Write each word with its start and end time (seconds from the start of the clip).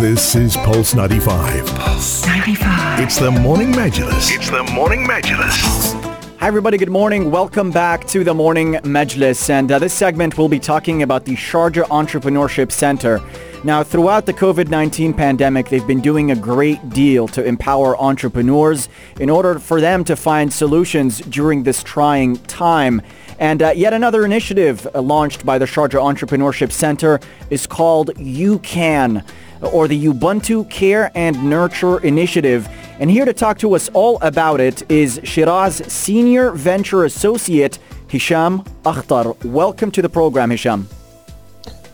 This 0.00 0.34
is 0.34 0.54
Pulse 0.58 0.94
95. 0.94 1.66
Pulse 1.68 2.26
95. 2.26 3.00
It's 3.00 3.18
the 3.18 3.30
Morning 3.30 3.72
Majlis. 3.72 4.30
It's 4.30 4.50
the 4.50 4.62
Morning 4.74 5.06
Majlis. 5.06 5.94
Hi 6.38 6.46
everybody, 6.46 6.76
good 6.76 6.90
morning. 6.90 7.30
Welcome 7.30 7.70
back 7.70 8.06
to 8.08 8.22
the 8.22 8.34
Morning 8.34 8.74
Majlis. 8.74 9.48
And 9.48 9.72
uh, 9.72 9.78
this 9.78 9.94
segment 9.94 10.36
we'll 10.36 10.50
be 10.50 10.60
talking 10.60 11.02
about 11.02 11.24
the 11.24 11.32
Sharjah 11.32 11.84
Entrepreneurship 11.84 12.72
Center. 12.72 13.22
Now, 13.64 13.82
throughout 13.82 14.26
the 14.26 14.34
COVID-19 14.34 15.16
pandemic, 15.16 15.70
they've 15.70 15.86
been 15.86 16.02
doing 16.02 16.30
a 16.30 16.36
great 16.36 16.90
deal 16.90 17.26
to 17.28 17.42
empower 17.42 17.96
entrepreneurs 17.98 18.90
in 19.18 19.30
order 19.30 19.58
for 19.58 19.80
them 19.80 20.04
to 20.04 20.14
find 20.14 20.52
solutions 20.52 21.20
during 21.20 21.62
this 21.62 21.82
trying 21.82 22.36
time. 22.44 23.00
And 23.38 23.62
uh, 23.62 23.72
yet 23.74 23.92
another 23.92 24.24
initiative 24.24 24.86
uh, 24.94 25.00
launched 25.00 25.44
by 25.44 25.58
the 25.58 25.64
Sharjah 25.64 26.00
Entrepreneurship 26.00 26.70
Center 26.70 27.18
is 27.50 27.66
called 27.66 28.14
UCAN, 28.16 29.26
or 29.62 29.88
the 29.88 30.06
Ubuntu 30.06 30.68
Care 30.70 31.10
and 31.14 31.42
Nurture 31.44 31.98
Initiative. 32.00 32.68
And 32.98 33.10
here 33.10 33.24
to 33.24 33.32
talk 33.32 33.58
to 33.58 33.74
us 33.74 33.88
all 33.92 34.18
about 34.22 34.60
it 34.60 34.90
is 34.90 35.20
Sheraa's 35.24 35.76
Senior 35.92 36.52
Venture 36.52 37.04
Associate 37.04 37.78
Hisham 38.08 38.62
Akhtar. 38.84 39.42
Welcome 39.44 39.90
to 39.90 40.02
the 40.02 40.08
program, 40.08 40.50
Hisham. 40.50 40.88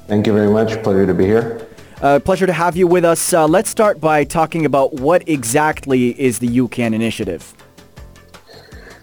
Thank 0.06 0.26
you 0.26 0.32
very 0.32 0.50
much. 0.50 0.82
Pleasure 0.82 1.06
to 1.06 1.14
be 1.14 1.24
here. 1.24 1.66
Uh, 2.00 2.18
pleasure 2.18 2.46
to 2.46 2.52
have 2.52 2.76
you 2.76 2.86
with 2.86 3.04
us. 3.04 3.32
Uh, 3.32 3.46
let's 3.46 3.70
start 3.70 4.00
by 4.00 4.24
talking 4.24 4.66
about 4.66 4.94
what 4.94 5.28
exactly 5.28 6.20
is 6.20 6.40
the 6.40 6.48
UCAN 6.48 6.94
initiative. 6.94 7.54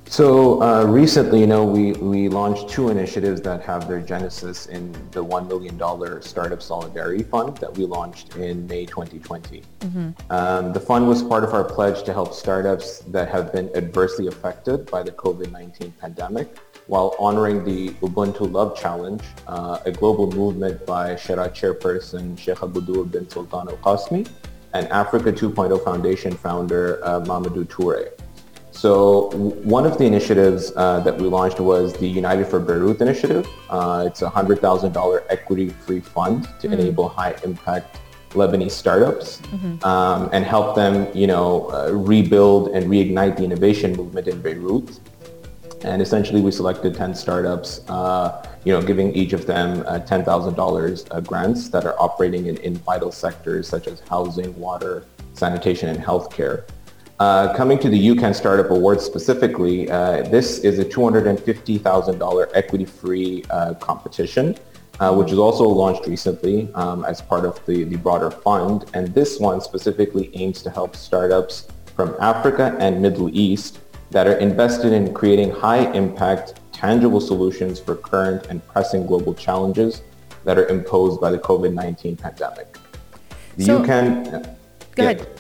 So 0.10 0.60
uh, 0.64 0.86
recently, 0.86 1.40
you 1.40 1.46
know, 1.46 1.64
we, 1.64 1.92
we 1.92 2.30
launched 2.30 2.68
two 2.68 2.90
initiatives 2.90 3.42
that 3.42 3.62
have 3.62 3.88
their 3.88 4.02
genesis 4.02 4.66
in 4.66 4.92
the 5.12 5.24
$1 5.24 5.48
million 5.48 6.22
Startup 6.24 6.60
Solidarity 6.60 7.22
Fund 7.22 7.58
that 7.58 7.78
we 7.78 7.86
launched 7.86 8.36
in 8.36 8.66
May 8.66 8.88
2020. 8.88 9.62
Mm-hmm. 9.82 10.32
Um, 10.32 10.74
the 10.74 10.80
fund 10.80 11.08
was 11.08 11.22
part 11.22 11.44
of 11.44 11.54
our 11.54 11.64
pledge 11.64 12.02
to 12.06 12.12
help 12.12 12.34
startups 12.34 13.02
that 13.02 13.30
have 13.30 13.54
been 13.54 13.70
adversely 13.76 14.26
affected 14.26 14.90
by 14.90 15.04
the 15.04 15.12
COVID-19 15.12 15.96
pandemic 16.00 16.58
while 16.88 17.16
honoring 17.20 17.64
the 17.64 17.90
Ubuntu 18.02 18.52
Love 18.52 18.76
Challenge, 18.76 19.22
uh, 19.46 19.78
a 19.86 19.92
global 19.92 20.32
movement 20.32 20.88
by 20.88 21.14
Sheraa 21.14 21.54
chairperson 21.54 22.36
Sheikha 22.36 22.68
Bodour 22.68 23.12
bin 23.12 23.30
Sultan 23.30 23.70
Al 23.70 23.78
Qasimi 23.78 24.28
and 24.74 24.88
Africa 24.88 25.32
2.0 25.32 25.84
Foundation 25.84 26.36
founder 26.36 27.00
uh, 27.06 27.20
Mamadou 27.22 27.64
Toure. 27.66 28.10
So 28.80 29.30
one 29.66 29.86
of 29.86 29.98
the 29.98 30.06
initiatives 30.06 30.72
uh, 30.78 31.02
that 31.02 31.18
we 31.18 31.28
launched 31.28 31.60
was 31.60 31.92
the 31.96 32.08
United 32.08 32.48
for 32.48 32.62
Beirut 32.62 33.02
initiative. 33.02 33.46
Uh, 33.70 34.06
it's 34.08 34.22
a 34.22 34.30
$100,000 34.30 35.24
equity-free 35.30 36.00
fund 36.00 36.46
to 36.46 36.50
mm-hmm. 36.50 36.80
enable 36.80 37.10
high-impact 37.10 37.98
Lebanese 38.30 38.72
startups 38.72 39.42
mm-hmm. 39.42 39.84
um, 39.84 40.30
and 40.32 40.46
help 40.46 40.78
them, 40.78 41.10
you 41.14 41.28
know, 41.28 41.70
uh, 41.74 41.92
rebuild 41.92 42.70
and 42.70 42.86
reignite 42.86 43.36
the 43.36 43.44
innovation 43.44 43.92
movement 43.98 44.30
in 44.30 44.42
Beirut. 44.42 44.98
And 45.82 46.02
essentially, 46.02 46.40
we 46.40 46.50
selected 46.50 46.96
10 46.96 47.14
startups, 47.16 47.82
uh, 47.90 48.48
you 48.64 48.72
know, 48.72 48.82
giving 48.82 49.14
each 49.14 49.34
of 49.34 49.46
them 49.46 49.84
uh, 49.88 50.00
$10,000 50.00 51.08
uh, 51.12 51.20
grants 51.20 51.68
that 51.68 51.84
are 51.84 52.00
operating 52.00 52.46
in, 52.46 52.56
in 52.58 52.78
vital 52.78 53.12
sectors 53.12 53.68
such 53.68 53.88
as 53.88 54.00
housing, 54.00 54.58
water, 54.58 55.04
sanitation, 55.34 55.90
and 55.90 56.00
healthcare. 56.00 56.64
Uh, 57.20 57.54
coming 57.54 57.78
to 57.78 57.90
the 57.90 58.08
UCAN 58.08 58.34
Startup 58.34 58.72
Awards 58.72 59.04
specifically, 59.04 59.92
uh, 59.92 60.22
this 60.30 60.60
is 60.60 60.80
a 60.80 60.86
$250,000 60.86 62.52
equity-free 62.54 63.44
uh, 63.50 63.74
competition, 63.74 64.56
uh, 65.02 65.14
which 65.14 65.30
is 65.34 65.38
also 65.38 65.66
launched 65.66 66.08
recently 66.08 66.74
um, 66.76 67.04
as 67.04 67.22
part 67.22 67.44
of 67.44 67.64
the, 67.66 67.84
the 67.84 67.98
broader 67.98 68.32
fund. 68.32 68.86
And 68.94 69.14
this 69.14 69.38
one 69.38 69.60
specifically 69.60 70.32
aims 70.34 70.62
to 70.64 70.70
help 70.70 70.96
startups 70.96 71.68
from 71.94 72.16
Africa 72.22 72.78
and 72.80 73.02
Middle 73.02 73.30
East 73.38 73.80
that 74.12 74.26
are 74.26 74.38
invested 74.38 74.94
in 74.94 75.14
creating 75.14 75.52
high-impact, 75.52 76.62
tangible 76.72 77.20
solutions 77.20 77.82
for 77.82 77.98
current 77.98 78.48
and 78.48 78.66
pressing 78.66 79.06
global 79.06 79.34
challenges 79.34 80.04
that 80.46 80.58
are 80.58 80.68
imposed 80.68 81.20
by 81.20 81.32
the 81.32 81.40
COVID-19 81.40 82.18
pandemic. 82.18 82.78
The 83.58 83.66
so, 83.66 83.84
UCAN... 83.84 84.56
Go 84.96 85.04
yeah, 85.04 85.10
ahead. 85.12 85.39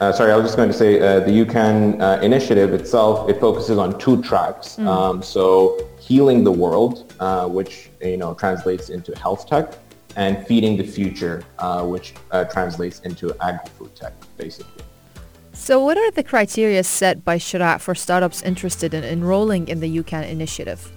Uh, 0.00 0.12
sorry, 0.12 0.32
I 0.32 0.36
was 0.36 0.44
just 0.44 0.56
going 0.56 0.68
to 0.68 0.74
say 0.74 0.98
uh, 0.98 1.20
the 1.20 1.30
UCAN 1.30 2.00
uh, 2.00 2.20
initiative 2.20 2.74
itself, 2.74 3.28
it 3.28 3.38
focuses 3.38 3.78
on 3.78 3.96
two 3.98 4.20
tracks. 4.22 4.76
Mm. 4.76 4.86
Um, 4.86 5.22
so 5.22 5.88
healing 6.00 6.42
the 6.42 6.50
world, 6.50 7.14
uh, 7.20 7.46
which 7.46 7.90
you 8.02 8.16
know 8.16 8.34
translates 8.34 8.90
into 8.90 9.16
health 9.16 9.48
tech, 9.48 9.74
and 10.16 10.44
feeding 10.46 10.76
the 10.76 10.84
future, 10.84 11.44
uh, 11.58 11.84
which 11.84 12.14
uh, 12.32 12.44
translates 12.44 13.00
into 13.00 13.32
agri-food 13.40 13.94
tech, 13.94 14.14
basically. 14.36 14.82
So 15.52 15.78
what 15.84 15.96
are 15.96 16.10
the 16.10 16.24
criteria 16.24 16.82
set 16.82 17.24
by 17.24 17.38
Sheraa 17.38 17.80
for 17.80 17.94
startups 17.94 18.42
interested 18.42 18.92
in 18.92 19.04
enrolling 19.04 19.68
in 19.68 19.78
the 19.78 19.98
UCAN 20.02 20.28
initiative? 20.28 20.90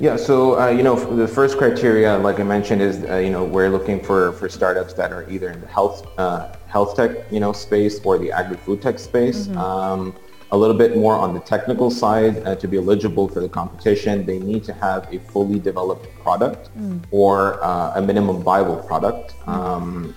Yeah, 0.00 0.16
so 0.16 0.58
uh, 0.58 0.70
you 0.70 0.82
know 0.82 0.96
the 1.14 1.28
first 1.28 1.58
criteria, 1.58 2.16
like 2.16 2.40
I 2.40 2.42
mentioned, 2.42 2.80
is 2.80 3.04
uh, 3.04 3.18
you 3.18 3.30
know 3.30 3.44
we're 3.44 3.68
looking 3.68 4.00
for 4.02 4.32
for 4.32 4.48
startups 4.48 4.94
that 4.94 5.12
are 5.12 5.28
either 5.30 5.50
in 5.50 5.60
the 5.60 5.66
health 5.66 6.06
uh, 6.18 6.54
health 6.66 6.96
tech 6.96 7.30
you 7.30 7.38
know 7.38 7.52
space 7.52 8.00
or 8.02 8.16
the 8.16 8.32
agri-food 8.32 8.80
tech 8.80 8.98
space. 8.98 9.46
Mm-hmm. 9.46 9.58
Um, 9.58 10.14
a 10.52 10.56
little 10.56 10.76
bit 10.76 10.96
more 10.96 11.14
on 11.14 11.34
the 11.34 11.40
technical 11.40 11.90
side 11.90 12.44
uh, 12.44 12.56
to 12.56 12.66
be 12.66 12.78
eligible 12.78 13.28
for 13.28 13.40
the 13.40 13.48
competition. 13.48 14.24
They 14.24 14.38
need 14.38 14.64
to 14.64 14.72
have 14.72 15.06
a 15.12 15.18
fully 15.18 15.60
developed 15.60 16.08
product 16.22 16.70
mm. 16.76 17.00
or 17.12 17.62
uh, 17.62 17.92
a 17.94 18.02
minimum 18.02 18.42
viable 18.42 18.76
product 18.76 19.36
um, 19.46 20.16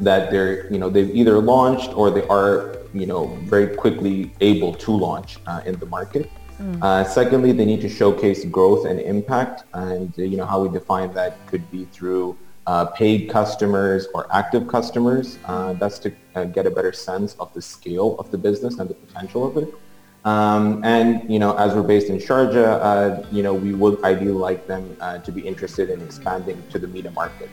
that 0.00 0.30
they're 0.30 0.72
you 0.72 0.78
know 0.78 0.88
they've 0.88 1.14
either 1.14 1.38
launched 1.38 1.92
or 1.94 2.10
they 2.10 2.26
are 2.28 2.78
you 2.94 3.06
know 3.06 3.26
very 3.44 3.76
quickly 3.76 4.32
able 4.40 4.72
to 4.74 4.90
launch 4.90 5.38
uh, 5.46 5.60
in 5.66 5.78
the 5.78 5.86
market. 5.86 6.30
Mm. 6.60 6.82
Uh, 6.82 7.04
secondly, 7.04 7.52
they 7.52 7.64
need 7.64 7.80
to 7.80 7.88
showcase 7.88 8.44
growth 8.44 8.84
and 8.84 9.00
impact, 9.00 9.64
and 9.72 10.12
uh, 10.18 10.22
you 10.22 10.36
know 10.36 10.44
how 10.44 10.60
we 10.62 10.68
define 10.68 11.12
that 11.14 11.34
could 11.46 11.68
be 11.70 11.86
through 11.86 12.36
uh, 12.66 12.84
paid 12.84 13.30
customers 13.30 14.06
or 14.14 14.26
active 14.30 14.68
customers. 14.68 15.38
Uh, 15.46 15.72
that's 15.74 15.98
to 15.98 16.12
uh, 16.34 16.44
get 16.44 16.66
a 16.66 16.70
better 16.70 16.92
sense 16.92 17.34
of 17.40 17.52
the 17.54 17.62
scale 17.62 18.14
of 18.18 18.30
the 18.30 18.36
business 18.36 18.78
and 18.78 18.90
the 18.90 18.94
potential 18.94 19.46
of 19.48 19.56
it. 19.56 19.74
Um, 20.26 20.84
and 20.84 21.28
you 21.30 21.38
know, 21.38 21.56
as 21.56 21.74
we're 21.74 21.82
based 21.82 22.08
in 22.10 22.18
Sharjah, 22.18 22.78
uh, 22.82 23.26
you 23.32 23.42
know, 23.42 23.54
we 23.54 23.72
would 23.72 24.04
ideally 24.04 24.32
like 24.32 24.66
them 24.66 24.84
to 25.24 25.32
be 25.32 25.40
interested 25.40 25.88
in 25.88 26.02
expanding 26.02 26.62
to 26.70 26.78
the 26.78 26.86
MENA 26.86 27.10
market. 27.12 27.48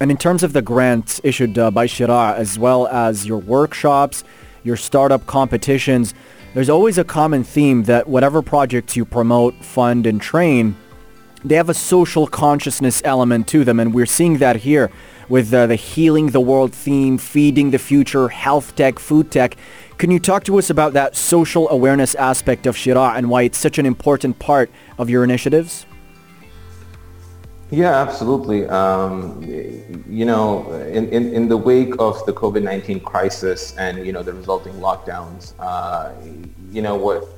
And 0.00 0.10
in 0.10 0.16
terms 0.16 0.42
of 0.42 0.52
the 0.52 0.62
grants 0.62 1.20
issued 1.22 1.54
by 1.54 1.86
Sheraa, 1.86 2.34
as 2.34 2.58
well 2.58 2.88
as 2.88 3.26
your 3.26 3.38
workshops, 3.38 4.24
your 4.64 4.76
startup 4.76 5.26
competitions, 5.26 6.12
there's 6.58 6.68
always 6.68 6.98
a 6.98 7.04
common 7.04 7.44
theme 7.44 7.84
that 7.84 8.08
whatever 8.08 8.42
projects 8.42 8.96
you 8.96 9.04
promote, 9.04 9.54
fund, 9.64 10.08
and 10.08 10.20
train, 10.20 10.74
they 11.44 11.54
have 11.54 11.68
a 11.68 11.72
social 11.72 12.26
consciousness 12.26 13.00
element 13.04 13.46
to 13.46 13.62
them. 13.62 13.78
And 13.78 13.94
we're 13.94 14.06
seeing 14.06 14.38
that 14.38 14.56
here 14.56 14.90
with 15.28 15.54
uh, 15.54 15.68
the 15.68 15.76
healing 15.76 16.30
the 16.30 16.40
world 16.40 16.72
theme, 16.72 17.16
feeding 17.16 17.70
the 17.70 17.78
future, 17.78 18.26
health 18.26 18.74
tech, 18.74 18.98
food 18.98 19.30
tech. 19.30 19.56
Can 19.98 20.10
you 20.10 20.18
talk 20.18 20.42
to 20.46 20.58
us 20.58 20.68
about 20.68 20.94
that 20.94 21.14
social 21.14 21.68
awareness 21.68 22.16
aspect 22.16 22.66
of 22.66 22.74
Sheraa 22.74 23.16
and 23.16 23.30
why 23.30 23.42
it's 23.42 23.56
such 23.56 23.78
an 23.78 23.86
important 23.86 24.40
part 24.40 24.68
of 24.98 25.08
your 25.08 25.22
initiatives? 25.22 25.86
Yeah, 27.70 28.00
absolutely. 28.00 28.66
Um, 28.66 29.42
you 30.08 30.24
know, 30.24 30.72
in, 30.72 31.08
in, 31.10 31.34
in, 31.34 31.48
the 31.48 31.56
wake 31.56 31.94
of 31.98 32.24
the 32.24 32.32
COVID-19 32.32 33.04
crisis 33.04 33.76
and, 33.76 34.06
you 34.06 34.12
know, 34.12 34.22
the 34.22 34.32
resulting 34.32 34.72
lockdowns, 34.74 35.52
uh, 35.58 36.14
you 36.70 36.80
know, 36.80 36.96
what 36.96 37.28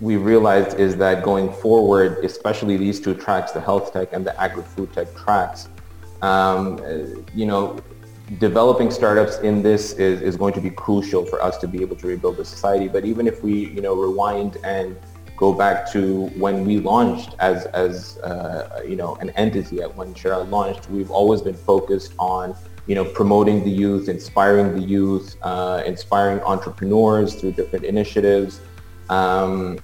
we 0.00 0.16
realized 0.16 0.80
is 0.80 0.96
that 0.96 1.22
going 1.22 1.52
forward, 1.52 2.24
especially 2.24 2.78
these 2.78 2.98
two 2.98 3.14
tracks, 3.14 3.52
the 3.52 3.60
health 3.60 3.92
tech 3.92 4.14
and 4.14 4.24
the 4.24 4.40
agri-food 4.40 4.90
tech 4.94 5.14
tracks, 5.14 5.68
um, 6.22 6.80
you 7.34 7.44
know, 7.44 7.78
developing 8.38 8.90
startups 8.90 9.38
in 9.40 9.62
this 9.62 9.92
is, 9.92 10.22
is 10.22 10.36
going 10.36 10.54
to 10.54 10.60
be 10.62 10.70
crucial 10.70 11.26
for 11.26 11.42
us 11.42 11.58
to 11.58 11.68
be 11.68 11.82
able 11.82 11.96
to 11.96 12.06
rebuild 12.06 12.38
the 12.38 12.44
society. 12.44 12.88
But 12.88 13.04
even 13.04 13.26
if 13.26 13.42
we, 13.42 13.66
you 13.66 13.82
know, 13.82 13.94
rewind 13.94 14.56
and 14.64 14.96
go 15.42 15.52
back 15.52 15.90
to 15.90 16.26
when 16.44 16.56
we 16.64 16.74
launched 16.78 17.30
as, 17.40 17.66
as 17.84 18.16
uh, 18.18 18.80
you 18.90 18.96
know, 19.00 19.16
an 19.16 19.30
entity 19.30 19.82
at 19.84 19.90
when 19.98 20.14
Sheraa 20.14 20.48
launched, 20.56 20.88
we've 20.88 21.10
always 21.10 21.40
been 21.48 21.60
focused 21.72 22.12
on, 22.20 22.54
you 22.86 22.94
know, 22.94 23.04
promoting 23.04 23.58
the 23.64 23.74
youth, 23.84 24.04
inspiring 24.08 24.68
the 24.78 24.86
youth, 24.96 25.26
uh, 25.42 25.82
inspiring 25.84 26.38
entrepreneurs 26.52 27.34
through 27.34 27.52
different 27.60 27.84
initiatives. 27.84 28.60
Um, 29.18 29.80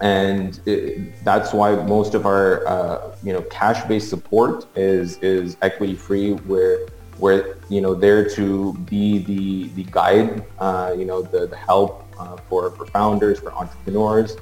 and 0.00 0.60
it, 0.66 1.24
that's 1.24 1.50
why 1.52 1.74
most 1.96 2.14
of 2.14 2.22
our, 2.24 2.48
uh, 2.74 3.16
you 3.24 3.32
know, 3.32 3.42
cash-based 3.58 4.08
support 4.08 4.66
is, 4.76 5.18
is 5.18 5.56
equity-free. 5.62 6.30
Where 6.50 6.86
we're, 7.18 7.56
you 7.68 7.80
know, 7.80 7.94
there 8.04 8.22
to 8.38 8.72
be 8.94 9.18
the, 9.18 9.68
the 9.78 9.84
guide, 9.90 10.44
uh, 10.60 10.94
you 10.96 11.06
know, 11.10 11.22
the, 11.22 11.48
the 11.48 11.56
help 11.56 12.06
uh, 12.20 12.36
for, 12.48 12.70
for 12.76 12.86
founders, 12.86 13.40
for 13.40 13.52
entrepreneurs, 13.62 14.36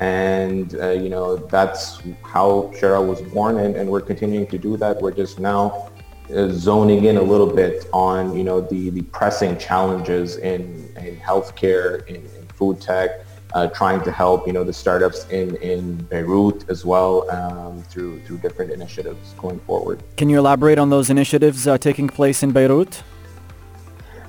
and 0.00 0.74
uh, 0.80 0.90
you 0.90 1.08
know 1.08 1.36
that's 1.36 2.00
how 2.22 2.72
Sheraa 2.74 3.06
was 3.06 3.20
born, 3.22 3.58
and, 3.58 3.76
and 3.76 3.88
we're 3.88 4.00
continuing 4.00 4.46
to 4.48 4.58
do 4.58 4.76
that. 4.76 5.00
We're 5.00 5.12
just 5.12 5.38
now 5.38 5.90
uh, 6.34 6.48
zoning 6.48 7.04
in 7.04 7.18
a 7.18 7.22
little 7.22 7.46
bit 7.46 7.86
on, 7.92 8.34
you 8.36 8.44
know, 8.44 8.60
the, 8.60 8.88
the 8.90 9.02
pressing 9.02 9.58
challenges 9.58 10.38
in, 10.38 10.90
in 10.96 11.16
healthcare, 11.18 12.06
in, 12.06 12.16
in 12.16 12.46
food 12.54 12.80
tech, 12.80 13.10
uh, 13.52 13.66
trying 13.68 14.02
to 14.02 14.10
help, 14.10 14.46
you 14.46 14.52
know, 14.52 14.64
the 14.64 14.72
startups 14.72 15.28
in, 15.28 15.54
in 15.56 15.96
Beirut 16.04 16.64
as 16.70 16.84
well 16.84 17.30
um, 17.30 17.82
through, 17.82 18.20
through 18.22 18.38
different 18.38 18.72
initiatives 18.72 19.34
going 19.34 19.60
forward. 19.60 20.02
Can 20.16 20.30
you 20.30 20.38
elaborate 20.38 20.78
on 20.78 20.88
those 20.88 21.10
initiatives 21.10 21.66
uh, 21.66 21.76
taking 21.76 22.08
place 22.08 22.42
in 22.42 22.52
Beirut? 22.52 23.02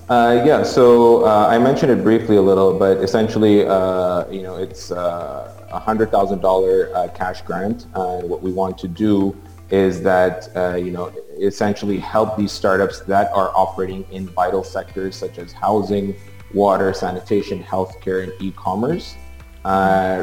Uh, 0.07 0.43
yeah, 0.45 0.61
so 0.61 1.25
uh, 1.25 1.47
I 1.49 1.57
mentioned 1.57 1.91
it 1.91 2.03
briefly 2.03 2.35
a 2.35 2.41
little, 2.41 2.77
but 2.77 2.97
essentially, 2.97 3.65
uh, 3.65 4.29
you 4.29 4.43
know, 4.43 4.55
it's 4.55 4.91
uh, 4.91 5.67
a 5.71 5.79
hundred 5.79 6.11
thousand 6.11 6.41
dollar 6.41 6.95
uh, 6.95 7.07
cash 7.07 7.41
grant, 7.41 7.87
and 7.95 8.29
what 8.29 8.43
we 8.43 8.51
want 8.51 8.77
to 8.79 8.87
do 8.87 9.35
is 9.71 10.03
that 10.03 10.47
uh, 10.55 10.75
you 10.75 10.91
know 10.91 11.11
essentially 11.39 11.97
help 11.97 12.37
these 12.37 12.51
startups 12.51 12.99
that 13.01 13.31
are 13.31 13.51
operating 13.55 14.05
in 14.11 14.27
vital 14.29 14.63
sectors 14.63 15.15
such 15.15 15.39
as 15.39 15.51
housing, 15.51 16.15
water, 16.53 16.93
sanitation, 16.93 17.63
healthcare, 17.63 18.21
and 18.21 18.33
e-commerce 18.39 19.15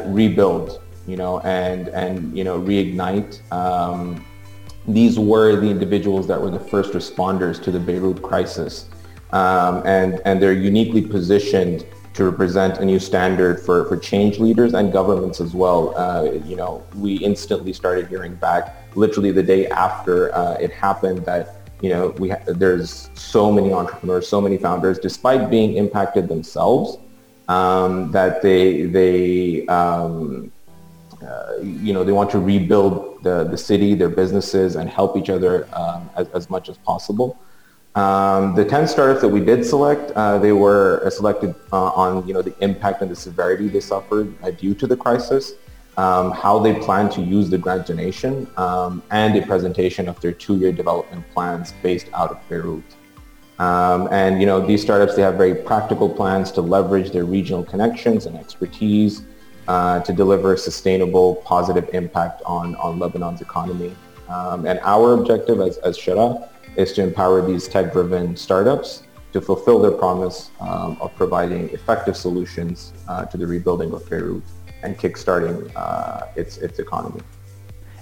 rebuild, 0.06 0.81
you 1.08 1.17
know, 1.17 1.40
and 1.40 1.88
and 1.88 2.38
you 2.38 2.44
know 2.44 2.61
reignite. 2.61 3.40
Um, 3.50 4.25
these 4.87 5.19
were 5.19 5.56
the 5.56 5.69
individuals 5.69 6.29
that 6.29 6.40
were 6.40 6.50
the 6.50 6.61
first 6.61 6.93
responders 6.93 7.61
to 7.64 7.73
the 7.73 7.81
Beirut 7.81 8.23
crisis 8.23 8.88
um, 9.32 9.87
and, 9.87 10.20
and 10.25 10.43
they're 10.43 10.52
uniquely 10.52 11.02
positioned 11.02 11.87
to 12.14 12.25
represent 12.25 12.79
a 12.79 12.84
new 12.84 12.99
standard 12.99 13.58
for, 13.58 13.87
for 13.87 13.96
change 13.96 14.38
leaders 14.38 14.75
and 14.75 14.93
governments 14.93 15.40
as 15.40 15.55
well. 15.55 15.96
Uh, 15.96 16.25
you 16.44 16.56
know, 16.56 16.84
we 16.96 17.17
instantly 17.17 17.73
started 17.73 18.06
hearing 18.08 18.34
back 18.34 18.76
literally 18.94 19.31
the 19.31 19.43
day 19.43 19.67
after 19.69 20.34
uh, 20.34 20.55
it 20.55 20.70
happened 20.70 21.25
that, 21.25 21.56
you 21.81 21.88
know, 21.88 22.08
we 22.19 22.29
ha- 22.29 22.43
there's 22.46 23.08
so 23.14 23.50
many 23.50 23.73
entrepreneurs, 23.73 24.29
so 24.29 24.40
many 24.40 24.58
founders, 24.58 24.99
despite 24.99 25.49
being 25.49 25.76
impacted 25.76 26.29
themselves, 26.29 26.99
um, 27.49 28.12
that 28.12 28.43
they, 28.43 28.82
they 28.82 29.67
um, 29.67 30.52
uh, 31.26 31.56
you 31.62 31.93
know, 31.93 32.05
they 32.05 32.12
want 32.12 32.31
to 32.31 32.38
rebuild 32.38 33.23
the, 33.23 33.44
the 33.44 33.56
city, 33.56 33.94
their 33.94 34.08
businesses, 34.08 34.76
and 34.76 34.90
help 34.90 35.17
each 35.17 35.31
other 35.31 35.69
um, 35.73 36.11
as, 36.17 36.29
as 36.31 36.50
much 36.50 36.69
as 36.69 36.76
possible. 36.79 37.38
Um, 37.94 38.54
the 38.54 38.64
10 38.64 38.88
startups 38.88 39.20
that 39.20 39.28
we 39.28 39.40
did 39.40 39.66
select, 39.66 40.12
uh, 40.12 40.38
they 40.38 40.52
were 40.52 41.02
uh, 41.04 41.10
selected 41.10 41.54
uh, 41.72 41.90
on 41.90 42.26
you 42.26 42.32
know 42.32 42.40
the 42.40 42.54
impact 42.64 43.02
and 43.02 43.10
the 43.10 43.16
severity 43.16 43.68
they 43.68 43.80
suffered 43.80 44.34
uh, 44.42 44.50
due 44.50 44.74
to 44.74 44.86
the 44.86 44.96
crisis, 44.96 45.52
um, 45.98 46.30
how 46.30 46.58
they 46.58 46.74
plan 46.74 47.10
to 47.10 47.20
use 47.20 47.50
the 47.50 47.58
grant 47.58 47.86
donation, 47.86 48.48
um, 48.56 49.02
and 49.10 49.36
a 49.36 49.44
presentation 49.44 50.08
of 50.08 50.18
their 50.22 50.32
two-year 50.32 50.72
development 50.72 51.22
plans 51.34 51.74
based 51.82 52.06
out 52.14 52.30
of 52.30 52.38
Beirut. 52.48 52.82
Um, 53.58 54.08
and 54.10 54.40
you 54.40 54.46
know 54.46 54.66
these 54.66 54.80
startups, 54.80 55.14
they 55.14 55.22
have 55.22 55.34
very 55.34 55.54
practical 55.54 56.08
plans 56.08 56.50
to 56.52 56.62
leverage 56.62 57.10
their 57.10 57.26
regional 57.26 57.62
connections 57.62 58.24
and 58.24 58.38
expertise 58.38 59.26
uh, 59.68 60.00
to 60.00 60.14
deliver 60.14 60.54
a 60.54 60.58
sustainable, 60.58 61.36
positive 61.36 61.90
impact 61.92 62.42
on, 62.46 62.74
on 62.76 62.98
Lebanon's 62.98 63.42
economy. 63.42 63.94
Um, 64.28 64.66
and 64.66 64.80
our 64.82 65.12
objective 65.12 65.60
as, 65.60 65.76
as 65.78 65.98
Sheraa 65.98 66.48
is 66.76 66.92
to 66.94 67.02
empower 67.02 67.44
these 67.44 67.69
tech-driven 67.69 68.36
startups 68.36 69.02
to 69.32 69.40
fulfill 69.40 69.78
their 69.80 69.92
promise 69.92 70.50
um, 70.60 70.96
of 71.00 71.14
providing 71.16 71.70
effective 71.70 72.16
solutions 72.16 72.92
uh, 73.08 73.24
to 73.26 73.36
the 73.36 73.46
rebuilding 73.46 73.92
of 73.92 74.08
Beirut 74.08 74.42
and 74.82 74.98
kickstarting 74.98 75.70
uh, 75.76 76.26
its, 76.36 76.58
its 76.58 76.78
economy. 76.78 77.20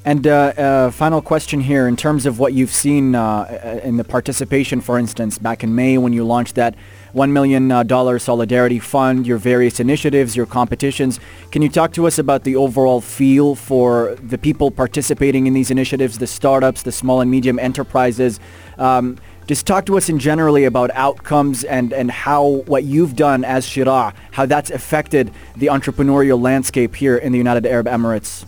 And 0.02 0.26
uh, 0.26 0.30
uh, 0.30 0.90
final 0.92 1.20
question 1.20 1.60
here, 1.60 1.86
in 1.86 1.94
terms 1.94 2.24
of 2.24 2.38
what 2.38 2.54
you've 2.54 2.72
seen 2.72 3.14
uh, 3.14 3.80
in 3.84 3.98
the 3.98 4.04
participation, 4.04 4.80
for 4.80 4.98
instance, 4.98 5.36
back 5.36 5.62
in 5.62 5.74
May 5.74 5.98
when 5.98 6.14
you 6.14 6.24
launched 6.24 6.54
that 6.54 6.74
$1 7.14 7.30
million 7.32 7.70
uh, 7.70 8.18
Solidarity 8.18 8.78
Fund, 8.78 9.26
your 9.26 9.36
various 9.36 9.78
initiatives, 9.78 10.34
your 10.34 10.46
competitions, 10.46 11.20
can 11.50 11.60
you 11.60 11.68
talk 11.68 11.92
to 11.92 12.06
us 12.06 12.18
about 12.18 12.44
the 12.44 12.56
overall 12.56 13.02
feel 13.02 13.54
for 13.54 14.16
the 14.22 14.38
people 14.38 14.70
participating 14.70 15.46
in 15.46 15.52
these 15.52 15.70
initiatives, 15.70 16.16
the 16.16 16.26
startups, 16.26 16.82
the 16.82 16.92
small 16.92 17.20
and 17.20 17.30
medium 17.30 17.58
enterprises? 17.58 18.40
Um, 18.78 19.18
just 19.46 19.66
talk 19.66 19.84
to 19.86 19.98
us 19.98 20.08
in 20.08 20.18
generally 20.18 20.64
about 20.64 20.90
outcomes 20.92 21.62
and, 21.64 21.92
and 21.92 22.10
how 22.10 22.62
what 22.66 22.84
you've 22.84 23.16
done 23.16 23.44
as 23.44 23.66
Sheraa, 23.66 24.14
how 24.30 24.46
that's 24.46 24.70
affected 24.70 25.30
the 25.56 25.66
entrepreneurial 25.66 26.40
landscape 26.40 26.94
here 26.94 27.18
in 27.18 27.32
the 27.32 27.38
United 27.38 27.66
Arab 27.66 27.86
Emirates. 27.86 28.46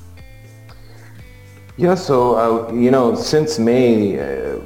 Yeah, 1.83 1.97
so, 1.97 2.37
uh, 2.37 2.73
you 2.73 2.93
know, 2.93 3.17
since 3.17 3.59
May, 3.59 4.17
uh, 4.17 4.61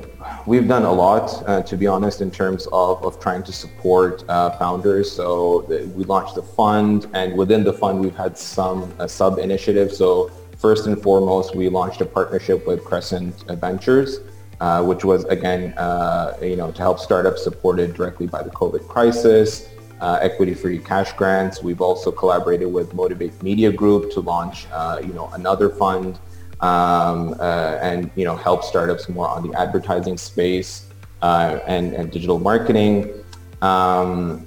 we've 0.44 0.68
done 0.68 0.82
a 0.82 0.92
lot, 0.92 1.42
uh, 1.46 1.62
to 1.62 1.74
be 1.74 1.86
honest, 1.86 2.20
in 2.20 2.30
terms 2.30 2.68
of, 2.72 3.02
of 3.02 3.18
trying 3.18 3.42
to 3.44 3.52
support 3.52 4.22
uh, 4.28 4.50
founders. 4.58 5.10
So 5.12 5.64
the, 5.66 5.86
we 5.96 6.04
launched 6.04 6.34
the 6.34 6.42
fund, 6.42 7.06
and 7.14 7.34
within 7.34 7.64
the 7.64 7.72
fund, 7.72 8.00
we've 8.00 8.14
had 8.14 8.36
some 8.36 8.92
uh, 8.98 9.06
sub-initiatives. 9.06 9.96
So 9.96 10.30
first 10.58 10.86
and 10.88 11.02
foremost, 11.02 11.56
we 11.56 11.70
launched 11.70 12.02
a 12.02 12.04
partnership 12.04 12.66
with 12.66 12.84
Crescent 12.84 13.34
Ventures, 13.48 14.20
uh, 14.60 14.84
which 14.84 15.02
was, 15.02 15.24
again, 15.24 15.72
you 16.42 16.56
know, 16.56 16.70
to 16.70 16.82
help 16.82 16.98
startups 16.98 17.42
supported 17.42 17.94
directly 17.94 18.26
by 18.26 18.42
the 18.42 18.50
COVID 18.50 18.86
crisis. 18.88 19.70
Uh, 20.02 20.18
equity-free 20.20 20.80
cash 20.80 21.14
grants. 21.14 21.62
We've 21.62 21.80
also 21.80 22.12
collaborated 22.12 22.70
with 22.70 22.92
Motivate 22.92 23.42
Media 23.42 23.72
Group 23.72 24.12
to 24.12 24.20
launch, 24.20 24.66
uh, 24.70 25.00
you 25.00 25.14
know, 25.14 25.30
another 25.32 25.70
fund 25.70 26.18
um, 26.60 27.34
uh, 27.38 27.78
and 27.82 28.10
you 28.14 28.24
know 28.24 28.36
help 28.36 28.64
startups 28.64 29.08
more 29.08 29.28
on 29.28 29.48
the 29.48 29.58
advertising 29.58 30.16
space 30.16 30.86
uh, 31.22 31.58
and, 31.66 31.92
and 31.94 32.10
digital 32.10 32.38
marketing. 32.38 33.12
Um, 33.62 34.46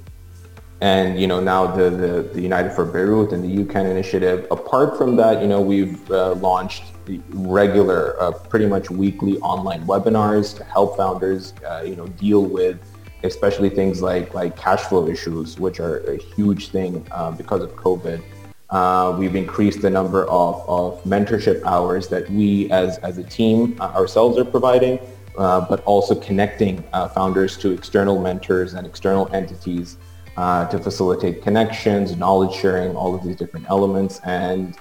and 0.80 1.20
you 1.20 1.26
know 1.26 1.40
now 1.40 1.66
the, 1.66 1.90
the, 1.90 2.22
the, 2.32 2.40
United 2.40 2.72
for 2.72 2.86
Beirut 2.86 3.32
and 3.32 3.44
the 3.44 3.64
UCAN 3.64 3.90
initiative. 3.90 4.46
Apart 4.50 4.96
from 4.96 5.16
that, 5.16 5.42
you 5.42 5.48
know 5.48 5.60
we've 5.60 6.10
uh, 6.10 6.32
launched 6.34 6.84
regular, 7.30 8.20
uh, 8.20 8.30
pretty 8.32 8.66
much 8.66 8.90
weekly 8.90 9.38
online 9.38 9.84
webinars 9.86 10.56
to 10.56 10.64
help 10.64 10.96
founders, 10.96 11.54
uh, 11.68 11.82
you 11.84 11.96
know, 11.96 12.06
deal 12.06 12.44
with 12.44 12.78
especially 13.22 13.68
things 13.68 14.00
like 14.00 14.32
like 14.34 14.56
cash 14.56 14.80
flow 14.82 15.06
issues, 15.06 15.58
which 15.58 15.80
are 15.80 15.98
a 16.10 16.16
huge 16.16 16.68
thing 16.68 17.06
uh, 17.10 17.30
because 17.30 17.62
of 17.62 17.74
COVID. 17.76 18.22
Uh, 18.70 19.16
we've 19.18 19.34
increased 19.34 19.82
the 19.82 19.90
number 19.90 20.24
of, 20.26 20.64
of 20.68 21.02
mentorship 21.04 21.60
hours 21.64 22.06
that 22.08 22.30
we 22.30 22.70
as, 22.70 22.98
as 22.98 23.18
a 23.18 23.24
team 23.24 23.76
uh, 23.80 23.86
ourselves 23.86 24.38
are 24.38 24.44
providing, 24.44 24.98
uh, 25.36 25.60
but 25.68 25.82
also 25.84 26.14
connecting 26.14 26.84
uh, 26.92 27.08
founders 27.08 27.56
to 27.56 27.72
external 27.72 28.20
mentors 28.20 28.74
and 28.74 28.86
external 28.86 29.28
entities 29.34 29.96
uh, 30.36 30.68
to 30.68 30.78
facilitate 30.78 31.42
connections, 31.42 32.16
knowledge 32.16 32.54
sharing, 32.54 32.94
all 32.94 33.12
of 33.14 33.24
these 33.24 33.34
different 33.34 33.68
elements. 33.68 34.20
And, 34.24 34.76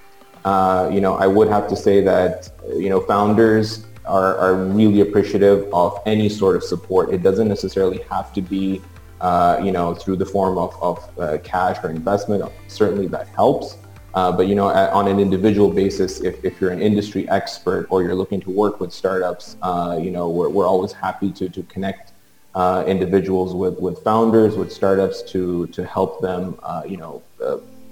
uh, 0.46 0.89
you 0.93 1.01
know, 1.01 1.15
I 1.15 1.25
would 1.25 1.48
have 1.48 1.67
to 1.69 1.75
say 1.75 2.01
that, 2.01 2.51
you 2.75 2.89
know, 2.89 3.01
founders 3.01 3.88
are, 4.05 4.38
are 4.38 4.55
really 4.55 5.01
appreciative 5.01 5.67
of 5.74 6.00
any 6.05 6.29
sort 6.29 6.55
of 6.55 6.63
support. 6.63 7.12
It 7.12 7.24
doesn't 7.24 7.48
necessarily 7.48 8.00
have 8.10 8.34
to 8.34 8.41
be 8.41 8.81
uh, 9.21 9.59
you 9.63 9.71
know, 9.71 9.93
through 9.93 10.15
the 10.15 10.25
form 10.25 10.57
of, 10.57 10.75
of 10.81 11.19
uh, 11.19 11.38
cash 11.43 11.77
or 11.83 11.89
investment. 11.89 12.43
Certainly 12.67 13.07
that 13.07 13.27
helps. 13.29 13.77
Uh, 14.13 14.31
but, 14.31 14.47
you 14.47 14.55
know, 14.55 14.69
at, 14.69 14.91
on 14.91 15.07
an 15.07 15.19
individual 15.19 15.69
basis, 15.69 16.21
if, 16.21 16.43
if 16.43 16.59
you're 16.59 16.71
an 16.71 16.81
industry 16.81 17.29
expert 17.29 17.85
or 17.89 18.01
you're 18.01 18.15
looking 18.15 18.41
to 18.41 18.49
work 18.49 18.79
with 18.79 18.91
startups, 18.91 19.55
uh, 19.61 19.99
you 20.01 20.09
know, 20.09 20.29
we're, 20.29 20.49
we're 20.49 20.67
always 20.67 20.91
happy 20.91 21.31
to, 21.31 21.47
to 21.49 21.61
connect 21.63 22.13
uh, 22.55 22.83
individuals 22.88 23.53
with, 23.53 23.79
with 23.79 24.03
founders, 24.03 24.55
with 24.55 24.71
startups 24.71 25.21
to, 25.21 25.67
to 25.67 25.85
help 25.85 26.21
them, 26.21 26.57
you 26.88 26.97
know, 26.97 27.21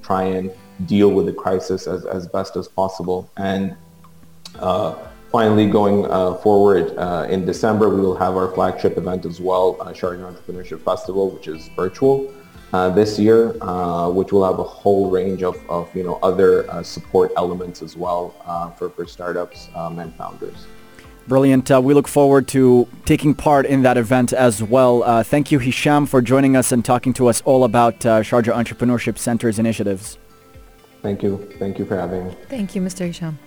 try 0.01 0.23
and 0.23 0.51
deal 0.85 1.09
with 1.11 1.25
the 1.25 1.33
crisis 1.33 1.85
as, 1.85 2.05
as 2.05 2.27
best 2.27 2.55
as 2.55 2.67
possible. 2.67 3.29
And 3.37 3.75
finally, 5.31 5.69
going 5.69 6.05
uh, 6.05 6.35
forward 6.35 6.95
uh, 6.97 7.27
in 7.29 7.45
December, 7.45 7.89
we 7.89 8.01
will 8.01 8.17
have 8.17 8.35
our 8.35 8.51
flagship 8.51 8.97
event 8.97 9.25
as 9.25 9.39
well, 9.39 9.77
uh, 9.81 9.87
Sharjah 9.87 10.33
Entrepreneurship 10.33 10.81
Festival, 10.81 11.29
which 11.29 11.47
is 11.47 11.69
virtual 11.75 12.33
uh, 12.73 12.89
this 12.89 13.17
year, 13.17 13.55
uh, 13.61 14.09
which 14.09 14.31
will 14.31 14.45
have 14.45 14.59
a 14.59 14.63
whole 14.63 15.09
range 15.09 15.43
of, 15.43 15.57
of 15.69 15.93
you 15.95 16.03
know 16.03 16.19
other 16.23 16.69
uh, 16.71 16.83
support 16.83 17.31
elements 17.37 17.81
as 17.81 17.95
well 17.95 18.29
for, 18.77 18.89
for 18.89 19.05
startups 19.05 19.69
um, 19.75 19.99
and 19.99 20.13
founders. 20.15 20.67
Brilliant. 21.27 21.69
Uh, 21.69 21.81
we 21.81 21.93
look 21.93 22.07
forward 22.07 22.47
to 22.49 22.87
taking 23.03 23.35
part 23.35 23.65
in 23.65 23.81
that 23.81 23.97
event 23.97 24.31
as 24.31 24.63
well. 24.63 25.03
Uh, 25.03 25.23
thank 25.23 25.51
you, 25.51 25.59
Hisham, 25.59 26.05
for 26.05 26.21
joining 26.21 26.55
us 26.55 26.71
and 26.71 26.85
talking 26.85 27.13
to 27.15 27.27
us 27.27 27.41
all 27.41 27.65
about 27.65 28.05
uh, 28.05 28.21
Sharjah 28.21 28.53
Entrepreneurship 28.53 29.17
Center's 29.17 29.59
initiatives. 29.59 30.17
Thank 31.01 31.21
you. 31.21 31.51
Thank 31.59 31.79
you 31.79 31.85
for 31.85 31.97
having 31.97 32.27
me. 32.27 32.35
Thank 32.47 32.75
you, 32.75 32.81
Mr. 32.81 33.05
Hisham. 33.05 33.37